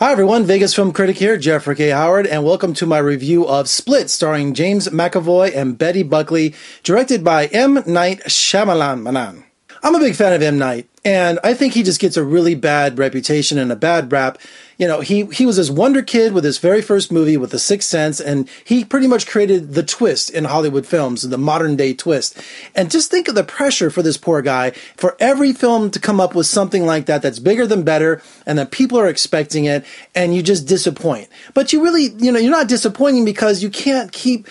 [0.00, 1.88] Hi everyone, Vegas film critic here, Jeffrey K.
[1.88, 7.24] Howard, and welcome to my review of Split, starring James McAvoy and Betty Buckley, directed
[7.24, 7.82] by M.
[7.84, 9.42] Night Shyamalan.
[9.82, 10.56] I'm a big fan of M.
[10.56, 14.38] Night, and I think he just gets a really bad reputation and a bad rap.
[14.78, 17.58] You know, he he was this wonder kid with his very first movie with The
[17.58, 21.94] Sixth Sense, and he pretty much created the twist in Hollywood films, the modern day
[21.94, 22.40] twist.
[22.76, 26.20] And just think of the pressure for this poor guy for every film to come
[26.20, 29.84] up with something like that that's bigger than better, and that people are expecting it,
[30.14, 31.28] and you just disappoint.
[31.54, 34.46] But you really, you know, you're not disappointing because you can't keep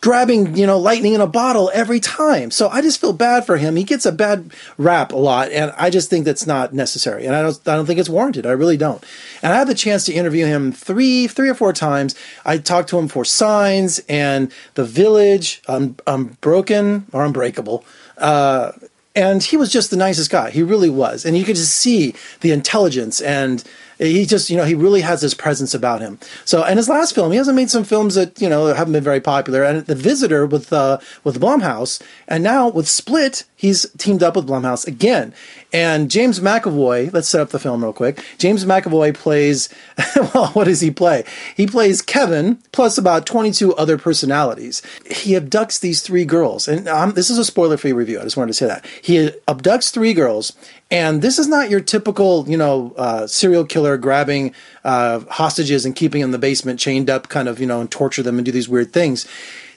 [0.00, 2.50] grabbing, you know, lightning in a bottle every time.
[2.50, 3.76] So I just feel bad for him.
[3.76, 7.26] He gets a bad rap a lot, and I just think that's not necessary.
[7.26, 8.46] And I don't, I don't think it's warranted.
[8.46, 9.04] I really don't.
[9.42, 12.14] And I had the chance to interview him three, three or four times.
[12.44, 17.84] I talked to him for Signs and The Village, um, Unbroken or Unbreakable.
[18.18, 18.72] Uh,
[19.14, 20.50] and he was just the nicest guy.
[20.50, 21.24] He really was.
[21.24, 23.64] And you could just see the intelligence and
[24.00, 26.18] he just, you know, he really has this presence about him.
[26.44, 29.04] So, and his last film, he hasn't made some films that, you know, haven't been
[29.04, 29.62] very popular.
[29.62, 32.00] And The Visitor with, uh, with Blumhouse.
[32.26, 35.34] And now with Split, he's teamed up with Blumhouse again.
[35.72, 38.24] And James McAvoy, let's set up the film real quick.
[38.38, 39.68] James McAvoy plays,
[40.34, 41.24] well, what does he play?
[41.54, 44.82] He plays Kevin plus about 22 other personalities.
[45.06, 46.66] He abducts these three girls.
[46.66, 48.18] And um, this is a spoiler free review.
[48.18, 48.84] I just wanted to say that.
[49.02, 50.54] He abducts three girls.
[50.90, 55.94] And this is not your typical, you know, uh, serial killer grabbing uh, hostages and
[55.94, 58.44] keeping them in the basement chained up, kind of, you know, and torture them and
[58.44, 59.26] do these weird things.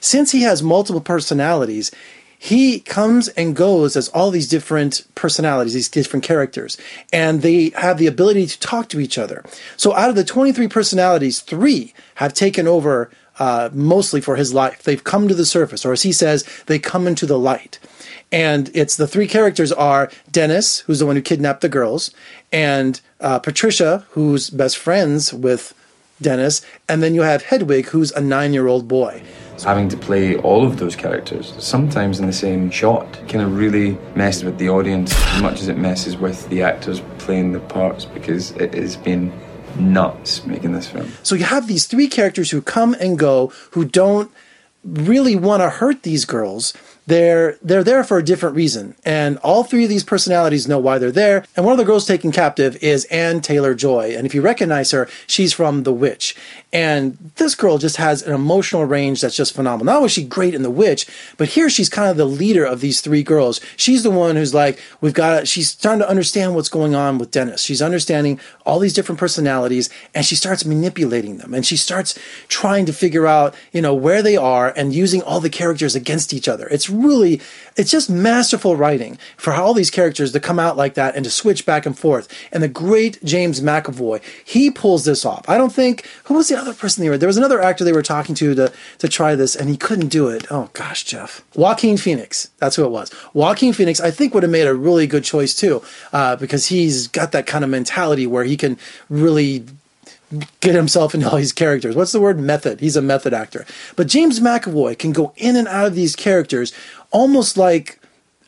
[0.00, 1.92] Since he has multiple personalities,
[2.44, 6.76] he comes and goes as all these different personalities, these different characters,
[7.10, 9.42] and they have the ability to talk to each other.
[9.78, 14.82] So out of the 23 personalities, three have taken over uh, mostly for his life.
[14.82, 17.78] They've come to the surface, or as he says, they come into the light.
[18.32, 22.10] And it's the three characters are Dennis, who's the one who kidnapped the girls,
[22.52, 25.74] and uh, Patricia, who's best friends with
[26.20, 29.22] Dennis, and then you have Hedwig, who's a nine year old boy.
[29.62, 33.96] Having to play all of those characters, sometimes in the same shot, kind of really
[34.16, 38.04] messes with the audience as much as it messes with the actors playing the parts
[38.04, 39.32] because it has been
[39.76, 41.10] nuts making this film.
[41.22, 44.30] So you have these three characters who come and go, who don't
[44.84, 46.74] really want to hurt these girls,
[47.06, 48.94] they're they're there for a different reason.
[49.04, 51.44] And all three of these personalities know why they're there.
[51.56, 54.14] And one of the girls taken captive is Anya Taylor-Joy.
[54.16, 56.34] And if you recognize her she's from the witch.
[56.72, 59.94] And this girl just has an emotional range that's just phenomenal.
[59.94, 61.06] Not is she great in the witch
[61.36, 63.60] but here she's kind of the leader of these three girls.
[63.76, 67.18] She's the one who's like we've got To, she's starting to understand what's going on
[67.18, 67.62] with dennis.
[67.62, 71.52] She's understanding all these different personalities and she starts manipulating them.
[71.52, 75.40] And she starts trying to figure out you know where they are and using all
[75.40, 76.66] the characters against each other.
[76.68, 77.40] It's really,
[77.76, 81.30] it's just masterful writing for all these characters to come out like that and to
[81.30, 82.28] switch back and forth.
[82.52, 85.48] And the great James McAvoy, he pulls this off.
[85.48, 87.18] I don't think, who was the other person they were?
[87.18, 90.08] There was another actor they were talking to to, to try this and he couldn't
[90.08, 90.46] do it.
[90.50, 91.44] Oh gosh, Jeff.
[91.54, 92.50] Joaquin Phoenix.
[92.58, 93.10] That's who it was.
[93.32, 95.82] Joaquin Phoenix, I think would have made a really good choice too,
[96.12, 98.78] uh, because he's got that kind of mentality where he can
[99.08, 99.64] really
[100.60, 101.96] get himself into all these characters.
[101.96, 102.38] What's the word?
[102.38, 102.80] Method.
[102.80, 103.66] He's a method actor.
[103.96, 106.72] But James McAvoy can go in and out of these characters
[107.10, 108.00] almost like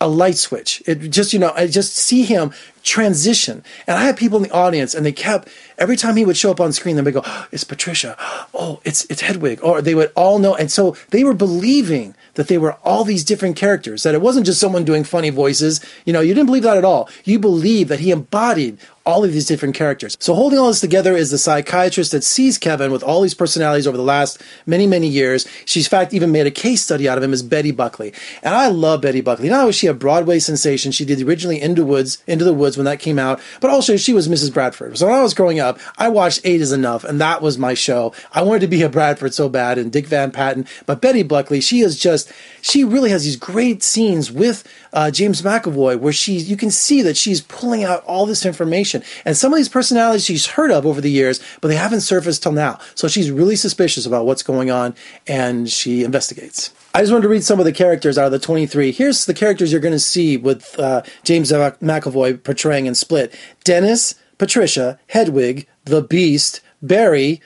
[0.00, 0.82] a light switch.
[0.86, 2.52] It just, you know, I just see him
[2.82, 3.64] transition.
[3.86, 5.48] And I had people in the audience and they kept,
[5.78, 8.16] every time he would show up on screen, they would go, oh, it's Patricia.
[8.54, 9.62] Oh, it's, it's Hedwig.
[9.62, 10.54] Or they would all know.
[10.54, 14.46] And so they were believing that they were all these different characters, that it wasn't
[14.46, 15.80] just someone doing funny voices.
[16.04, 17.08] You know, you didn't believe that at all.
[17.24, 20.16] You believed that he embodied all of these different characters.
[20.20, 23.86] So holding all this together is the psychiatrist that sees Kevin with all these personalities
[23.86, 25.48] over the last many, many years.
[25.64, 28.12] She's in fact even made a case study out of him as Betty Buckley.
[28.42, 29.48] And I love Betty Buckley.
[29.48, 32.69] Not only was she a Broadway sensation, she did originally Into Woods, Into the Woods
[32.76, 34.52] when that came out, but also she was Mrs.
[34.52, 34.96] Bradford.
[34.98, 37.74] So when I was growing up, I watched Eight is Enough, and that was my
[37.74, 38.12] show.
[38.32, 40.66] I wanted to be a Bradford so bad, and Dick Van Patten.
[40.86, 42.32] But Betty Buckley, she is just,
[42.62, 47.02] she really has these great scenes with uh, James McAvoy where she, you can see
[47.02, 49.02] that she's pulling out all this information.
[49.24, 52.42] And some of these personalities she's heard of over the years, but they haven't surfaced
[52.42, 52.78] till now.
[52.94, 54.94] So she's really suspicious about what's going on,
[55.26, 56.72] and she investigates.
[56.92, 58.90] I just wanted to read some of the characters out of the 23.
[58.90, 63.32] Here's the characters you're going to see with uh, James McAvoy portraying in Split
[63.62, 67.40] Dennis, Patricia, Hedwig, the Beast, Barry,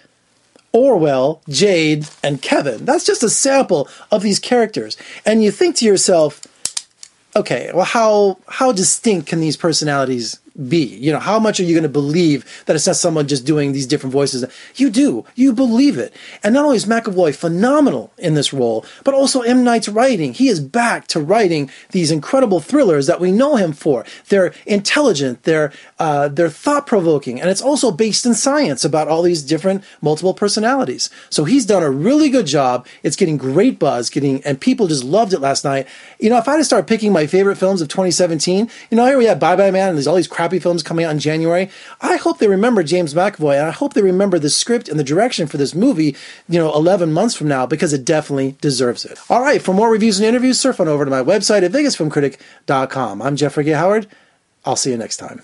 [0.73, 2.87] Orwell, Jade, and Kevin.
[2.87, 4.97] That's just a sample of these characters.
[5.27, 6.41] And you think to yourself,
[7.37, 10.85] okay, well, how how distinct can these personalities be?
[10.85, 13.73] You know, how much are you going to believe that it's not someone just doing
[13.73, 14.45] these different voices?
[14.77, 15.25] You do.
[15.35, 16.15] You believe it.
[16.43, 19.65] And not only is McAvoy phenomenal in this role, but also M.
[19.65, 20.33] Night's writing.
[20.33, 24.05] He is back to writing these incredible thrillers that we know him for.
[24.29, 29.23] They're intelligent, they're, uh, they're thought provoking, and it's also based in science about all
[29.23, 31.11] these different multiple personalities.
[31.31, 32.87] So he's done a really good job.
[33.03, 35.89] It's getting great buzz, getting, and people just loved it last night.
[36.19, 39.07] You know, if I had to start picking my favorite films of 2017, you know,
[39.07, 41.19] here we have Bye Bye Man and there's all these crappy films coming out in
[41.19, 41.71] January.
[42.03, 45.05] I hope they remember James McAvoy and I hope they remember the script and the
[45.05, 46.15] direction for this movie,
[46.51, 49.19] you know, 11 months from now because it definitely deserves it.
[49.31, 53.23] All right, for more reviews and interviews, surf on over to my website at vegasfilmcritic.com.
[53.23, 53.71] I'm Jeffrey K.
[53.71, 54.07] Howard.
[54.67, 55.41] I'll see you next time.